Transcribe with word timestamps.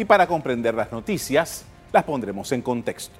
Y 0.00 0.06
para 0.06 0.26
comprender 0.26 0.72
las 0.72 0.90
noticias, 0.92 1.62
las 1.92 2.04
pondremos 2.04 2.50
en 2.52 2.62
contexto. 2.62 3.14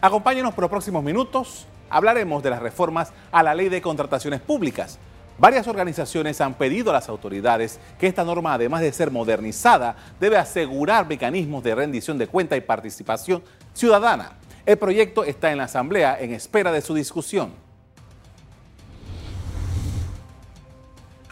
Acompáñenos 0.00 0.54
por 0.54 0.62
los 0.62 0.70
próximos 0.70 1.04
minutos. 1.04 1.66
Hablaremos 1.90 2.42
de 2.42 2.48
las 2.48 2.62
reformas 2.62 3.12
a 3.30 3.42
la 3.42 3.54
ley 3.54 3.68
de 3.68 3.82
contrataciones 3.82 4.40
públicas. 4.40 4.98
Varias 5.36 5.68
organizaciones 5.68 6.40
han 6.40 6.54
pedido 6.54 6.88
a 6.88 6.94
las 6.94 7.10
autoridades 7.10 7.78
que 7.98 8.06
esta 8.06 8.24
norma, 8.24 8.54
además 8.54 8.80
de 8.80 8.90
ser 8.94 9.10
modernizada, 9.10 9.96
debe 10.18 10.38
asegurar 10.38 11.06
mecanismos 11.06 11.62
de 11.62 11.74
rendición 11.74 12.16
de 12.16 12.28
cuenta 12.28 12.56
y 12.56 12.62
participación 12.62 13.42
ciudadana. 13.74 14.38
El 14.64 14.78
proyecto 14.78 15.22
está 15.22 15.52
en 15.52 15.58
la 15.58 15.64
Asamblea 15.64 16.18
en 16.18 16.32
espera 16.32 16.72
de 16.72 16.80
su 16.80 16.94
discusión. 16.94 17.52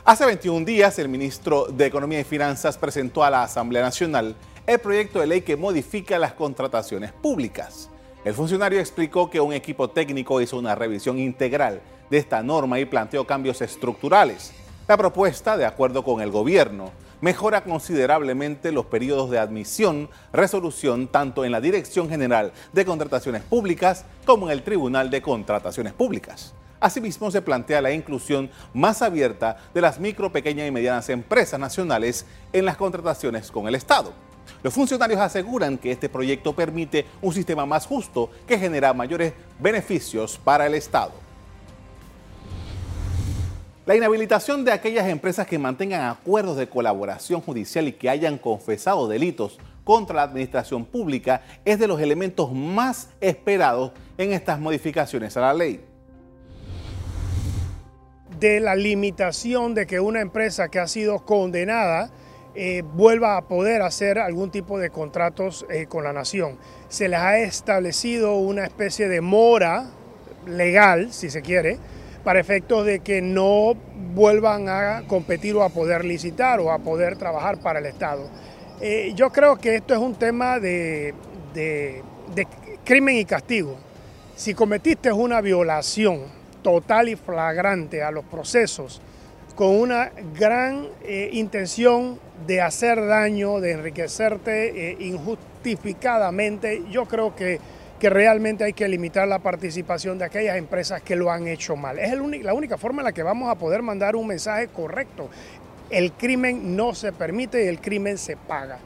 Hace 0.07 0.27
21 0.27 0.66
días, 0.66 0.98
el 0.98 1.09
ministro 1.09 1.64
de 1.64 1.87
Economía 1.87 2.20
y 2.20 2.25
Finanzas 2.25 2.77
presentó 2.77 3.25
a 3.25 3.30
la 3.30 3.43
Asamblea 3.43 3.80
Nacional 3.80 4.37
el 4.66 4.79
proyecto 4.79 5.19
de 5.19 5.27
ley 5.27 5.41
que 5.41 5.57
modifica 5.57 6.19
las 6.19 6.34
contrataciones 6.34 7.10
públicas. 7.10 7.88
El 8.23 8.34
funcionario 8.34 8.80
explicó 8.80 9.30
que 9.30 9.41
un 9.41 9.55
equipo 9.55 9.88
técnico 9.88 10.43
hizo 10.43 10.59
una 10.59 10.74
revisión 10.74 11.19
integral 11.19 11.80
de 12.10 12.19
esta 12.19 12.43
norma 12.43 12.79
y 12.79 12.84
planteó 12.84 13.27
cambios 13.27 13.62
estructurales. 13.62 14.52
La 14.87 14.98
propuesta, 14.98 15.56
de 15.56 15.65
acuerdo 15.65 16.05
con 16.05 16.21
el 16.21 16.30
gobierno, 16.30 16.91
mejora 17.23 17.65
considerablemente 17.65 18.73
los 18.73 18.84
periodos 18.84 19.30
de 19.30 19.38
admisión, 19.38 20.10
resolución 20.34 21.09
tanto 21.09 21.46
en 21.46 21.52
la 21.52 21.62
Dirección 21.62 22.10
General 22.10 22.52
de 22.74 22.84
Contrataciones 22.84 23.43
Públicas 23.43 24.05
como 24.27 24.51
en 24.51 24.52
el 24.52 24.65
Tribunal 24.65 25.09
de 25.09 25.23
Contrataciones 25.23 25.95
Públicas. 25.95 26.52
Asimismo, 26.84 27.30
se 27.30 27.41
plantea 27.41 27.80
la 27.80 27.93
inclusión 27.93 28.51
más 28.74 29.01
abierta 29.01 29.56
de 29.73 29.80
las 29.80 29.98
micro, 29.98 30.30
pequeñas 30.30 30.69
y 30.69 30.70
medianas 30.70 31.09
empresas 31.09 31.59
nacionales 31.59 32.27
en 32.52 32.66
las 32.66 32.77
contrataciones 32.77 33.51
con 33.51 33.66
el 33.66 33.74
Estado. 33.74 34.12
Los 34.62 34.74
funcionarios 34.74 35.19
aseguran 35.19 35.79
que 35.79 35.93
este 35.93 36.10
proyecto 36.10 36.55
permite 36.55 37.07
un 37.23 37.33
sistema 37.33 37.65
más 37.65 37.87
justo 37.87 38.29
que 38.46 38.59
genera 38.59 38.93
mayores 38.93 39.32
beneficios 39.59 40.38
para 40.45 40.66
el 40.66 40.74
Estado. 40.74 41.12
La 43.87 43.96
inhabilitación 43.96 44.62
de 44.62 44.73
aquellas 44.73 45.09
empresas 45.09 45.46
que 45.46 45.59
mantengan 45.59 46.10
acuerdos 46.10 46.59
de 46.59 46.68
colaboración 46.68 47.40
judicial 47.40 47.88
y 47.88 47.93
que 47.95 48.10
hayan 48.10 48.37
confesado 48.37 49.09
delitos 49.09 49.57
contra 49.85 50.16
la 50.16 50.24
administración 50.24 50.85
pública 50.85 51.40
es 51.65 51.79
de 51.79 51.88
los 51.88 51.99
elementos 51.99 52.52
más 52.52 53.09
esperados 53.23 53.93
en 54.18 54.35
estas 54.35 54.60
modificaciones 54.60 55.35
a 55.38 55.40
la 55.40 55.55
ley. 55.55 55.93
De 58.38 58.60
la 58.60 58.74
limitación 58.74 59.74
de 59.74 59.87
que 59.87 60.01
una 60.01 60.21
empresa 60.21 60.68
que 60.68 60.79
ha 60.79 60.88
sido 60.88 61.24
condenada 61.24 62.10
eh, 62.57 62.82
vuelva 62.95 63.37
a 63.37 63.43
poder 63.43 63.82
hacer 63.82 64.19
algún 64.19 64.50
tipo 64.50 64.78
de 64.78 64.91
contratos 64.91 65.66
eh, 65.71 65.87
con 65.87 66.04
la 66.04 66.12
nación. 66.12 66.56
Se 66.88 67.09
les 67.09 67.19
ha 67.19 67.38
establecido 67.38 68.37
una 68.37 68.65
especie 68.65 69.09
de 69.09 69.21
mora 69.21 69.87
legal, 70.47 71.12
si 71.12 71.31
se 71.31 71.43
quiere, 71.43 71.78
para 72.22 72.38
efectos 72.38 72.87
de 72.87 73.00
que 73.00 73.21
no 73.21 73.75
vuelvan 74.15 74.69
a 74.69 75.03
competir 75.09 75.56
o 75.56 75.62
a 75.62 75.69
poder 75.69 76.05
licitar 76.05 76.60
o 76.60 76.71
a 76.71 76.78
poder 76.78 77.16
trabajar 77.16 77.59
para 77.59 77.81
el 77.81 77.87
Estado. 77.87 78.28
Eh, 78.81 79.12
yo 79.15 79.31
creo 79.31 79.56
que 79.56 79.77
esto 79.77 79.93
es 79.94 80.00
un 80.00 80.15
tema 80.15 80.59
de, 80.60 81.12
de, 81.55 82.03
crimen 82.84 83.16
y 83.16 83.25
castigo. 83.25 83.77
Si 84.37 84.55
cometiste 84.55 85.12
una 85.12 85.41
violación 85.41 86.22
total 86.65 87.09
y 87.09 87.15
flagrante 87.15 88.03
a 88.03 88.10
los 88.10 88.25
procesos 88.25 89.00
con 89.54 89.69
una 89.69 90.10
gran 90.37 90.88
eh, 91.04 91.31
intención 91.32 92.19
de 92.44 92.60
hacer 92.60 93.06
daño, 93.06 93.60
de 93.60 93.71
enriquecerte 93.71 94.91
eh, 94.91 94.97
injustificadamente, 94.98 96.82
yo 96.91 97.04
creo 97.04 97.37
que 97.37 97.60
que 98.04 98.10
realmente 98.10 98.65
hay 98.65 98.75
que 98.75 98.87
limitar 98.87 99.26
la 99.26 99.38
participación 99.38 100.19
de 100.19 100.26
aquellas 100.26 100.59
empresas 100.59 101.00
que 101.00 101.16
lo 101.16 101.31
han 101.31 101.47
hecho 101.47 101.75
mal. 101.75 101.99
Es 101.99 102.12
la 102.43 102.53
única 102.53 102.77
forma 102.77 103.00
en 103.00 103.05
la 103.05 103.12
que 103.12 103.22
vamos 103.22 103.50
a 103.50 103.55
poder 103.55 103.81
mandar 103.81 104.15
un 104.15 104.27
mensaje 104.27 104.69
correcto. 104.69 105.31
El 105.89 106.12
crimen 106.12 106.77
no 106.77 106.94
se 106.94 107.12
permite 107.12 107.65
y 107.65 107.69
el 107.69 107.81
crimen 107.81 108.19
se 108.19 108.37
paga. 108.37 108.78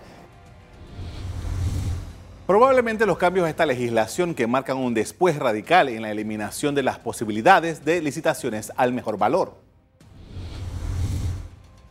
Probablemente 2.49 3.05
los 3.05 3.19
cambios 3.19 3.47
a 3.47 3.51
esta 3.51 3.67
legislación 3.67 4.35
que 4.35 4.47
marcan 4.47 4.79
un 4.79 4.95
después 4.95 5.37
radical 5.37 5.91
en 5.91 6.01
la 6.01 6.11
eliminación 6.11 6.75
de 6.75 6.83
las 6.83 6.99
posibilidades 6.99 7.85
de 7.85 8.01
licitaciones 8.01 8.73
al 8.77 8.95
mejor 8.95 9.19
valor. 9.19 9.57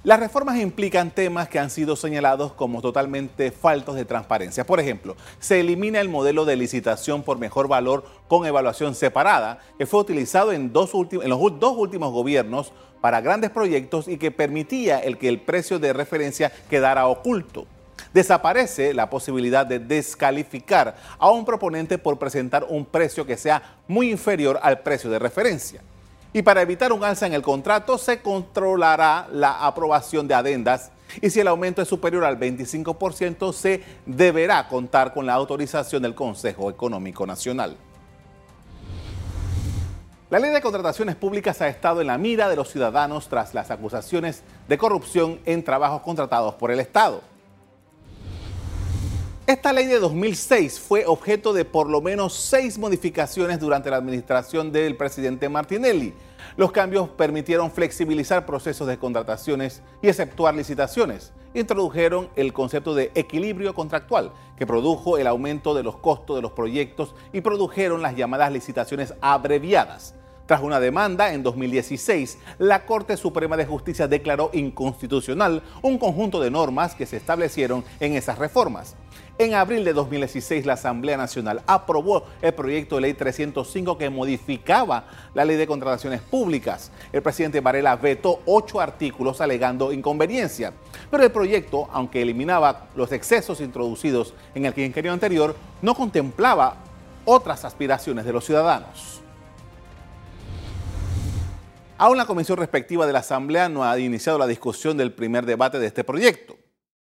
Las 0.03 0.19
reformas 0.19 0.57
implican 0.57 1.11
temas 1.11 1.47
que 1.47 1.59
han 1.59 1.69
sido 1.69 1.95
señalados 1.95 2.53
como 2.53 2.81
totalmente 2.81 3.51
faltos 3.51 3.93
de 3.93 4.05
transparencia. 4.05 4.65
Por 4.65 4.79
ejemplo, 4.79 5.15
se 5.39 5.59
elimina 5.59 6.01
el 6.01 6.09
modelo 6.09 6.43
de 6.43 6.55
licitación 6.55 7.21
por 7.21 7.37
mejor 7.37 7.67
valor 7.67 8.03
con 8.27 8.47
evaluación 8.47 8.95
separada, 8.95 9.59
que 9.77 9.85
fue 9.85 9.99
utilizado 9.99 10.53
en, 10.53 10.71
los 10.73 10.89
dos 11.59 11.75
últimos 11.77 12.11
gobiernos 12.11 12.73
para 12.99 13.21
grandes 13.21 13.51
proyectos 13.51 14.07
y 14.07 14.17
que 14.17 14.31
permitía 14.31 14.97
el 14.97 15.19
que 15.19 15.29
el 15.29 15.39
precio 15.39 15.77
de 15.77 15.93
referencia 15.93 16.51
quedara 16.67 17.05
oculto. 17.05 17.67
Desaparece 18.13 18.93
la 18.93 19.09
posibilidad 19.09 19.65
de 19.65 19.79
descalificar 19.79 20.95
a 21.17 21.31
un 21.31 21.45
proponente 21.45 21.97
por 21.97 22.19
presentar 22.19 22.65
un 22.69 22.85
precio 22.85 23.25
que 23.25 23.37
sea 23.37 23.77
muy 23.87 24.11
inferior 24.11 24.59
al 24.61 24.79
precio 24.79 25.09
de 25.09 25.19
referencia. 25.19 25.81
Y 26.33 26.41
para 26.41 26.61
evitar 26.61 26.91
un 26.91 27.03
alza 27.03 27.25
en 27.25 27.33
el 27.33 27.41
contrato, 27.41 27.97
se 27.97 28.21
controlará 28.21 29.27
la 29.31 29.65
aprobación 29.65 30.27
de 30.27 30.35
adendas 30.35 30.91
y 31.21 31.29
si 31.29 31.39
el 31.39 31.47
aumento 31.47 31.81
es 31.81 31.87
superior 31.87 32.23
al 32.23 32.39
25%, 32.39 33.53
se 33.53 33.83
deberá 34.05 34.67
contar 34.67 35.13
con 35.13 35.25
la 35.25 35.33
autorización 35.33 36.01
del 36.01 36.15
Consejo 36.15 36.69
Económico 36.69 37.25
Nacional. 37.25 37.77
La 40.29 40.39
ley 40.39 40.51
de 40.51 40.61
contrataciones 40.61 41.15
públicas 41.15 41.61
ha 41.61 41.69
estado 41.69 42.01
en 42.01 42.07
la 42.07 42.17
mira 42.17 42.49
de 42.49 42.57
los 42.57 42.69
ciudadanos 42.69 43.29
tras 43.29 43.53
las 43.53 43.71
acusaciones 43.71 44.43
de 44.67 44.77
corrupción 44.77 45.39
en 45.45 45.63
trabajos 45.63 46.01
contratados 46.01 46.55
por 46.55 46.69
el 46.69 46.81
Estado. 46.81 47.21
Esta 49.47 49.71
ley 49.71 49.85
de 49.85 49.97
2006 50.01 50.77
fue 50.77 51.05
objeto 51.05 51.53
de 51.53 51.63
por 51.63 51.89
lo 51.89 52.01
menos 52.01 52.33
seis 52.33 52.77
modificaciones 52.77 53.61
durante 53.61 53.89
la 53.89 53.95
administración 53.95 54.73
del 54.73 54.97
presidente 54.97 55.47
Martinelli. 55.47 56.13
Los 56.57 56.73
cambios 56.73 57.07
permitieron 57.07 57.71
flexibilizar 57.71 58.45
procesos 58.45 58.89
de 58.89 58.97
contrataciones 58.97 59.83
y 60.01 60.09
exceptuar 60.09 60.53
licitaciones. 60.53 61.31
Introdujeron 61.53 62.27
el 62.35 62.51
concepto 62.51 62.93
de 62.93 63.09
equilibrio 63.15 63.73
contractual, 63.73 64.33
que 64.57 64.67
produjo 64.67 65.17
el 65.17 65.27
aumento 65.27 65.73
de 65.73 65.83
los 65.83 65.95
costos 65.95 66.35
de 66.35 66.41
los 66.41 66.51
proyectos 66.51 67.15
y 67.31 67.39
produjeron 67.39 68.01
las 68.01 68.17
llamadas 68.17 68.51
licitaciones 68.51 69.13
abreviadas. 69.21 70.13
Tras 70.45 70.61
una 70.61 70.79
demanda 70.79 71.33
en 71.33 71.43
2016, 71.43 72.37
la 72.57 72.85
Corte 72.85 73.17
Suprema 73.17 73.57
de 73.57 73.65
Justicia 73.65 74.07
declaró 74.07 74.49
inconstitucional 74.53 75.61
un 75.81 75.97
conjunto 75.97 76.39
de 76.39 76.49
normas 76.49 76.95
que 76.95 77.05
se 77.05 77.17
establecieron 77.17 77.83
en 77.99 78.13
esas 78.13 78.37
reformas. 78.39 78.95
En 79.39 79.53
abril 79.53 79.85
de 79.85 79.93
2016, 79.93 80.65
la 80.65 80.73
Asamblea 80.73 81.15
Nacional 81.15 81.61
aprobó 81.67 82.23
el 82.41 82.55
proyecto 82.55 82.95
de 82.95 83.01
ley 83.01 83.13
305 83.13 83.95
que 83.95 84.09
modificaba 84.09 85.05
la 85.35 85.45
ley 85.45 85.57
de 85.57 85.67
contrataciones 85.67 86.21
públicas. 86.21 86.91
El 87.13 87.21
presidente 87.21 87.61
Varela 87.61 87.95
vetó 87.97 88.41
ocho 88.47 88.81
artículos 88.81 89.39
alegando 89.39 89.93
inconveniencia. 89.93 90.73
Pero 91.11 91.23
el 91.23 91.31
proyecto, 91.31 91.87
aunque 91.91 92.23
eliminaba 92.23 92.87
los 92.95 93.11
excesos 93.11 93.61
introducidos 93.61 94.33
en 94.55 94.65
el 94.65 94.73
quinquenio 94.73 95.13
anterior, 95.13 95.55
no 95.83 95.93
contemplaba 95.93 96.77
otras 97.23 97.63
aspiraciones 97.63 98.25
de 98.25 98.33
los 98.33 98.43
ciudadanos. 98.43 99.21
Aún 101.99 102.17
la 102.17 102.25
comisión 102.25 102.57
respectiva 102.57 103.05
de 103.05 103.13
la 103.13 103.19
Asamblea 103.19 103.69
no 103.69 103.83
ha 103.83 103.99
iniciado 103.99 104.39
la 104.39 104.47
discusión 104.47 104.97
del 104.97 105.13
primer 105.13 105.45
debate 105.45 105.77
de 105.77 105.85
este 105.85 106.03
proyecto. 106.03 106.57